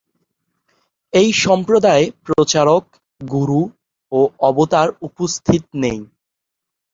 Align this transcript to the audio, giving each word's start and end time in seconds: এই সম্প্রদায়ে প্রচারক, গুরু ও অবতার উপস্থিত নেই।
এই 1.13 1.29
সম্প্রদায়ে 1.45 2.05
প্রচারক, 2.25 2.83
গুরু 3.21 3.61
ও 4.11 4.19
অবতার 4.49 4.87
উপস্থিত 5.07 5.63
নেই। 5.83 5.99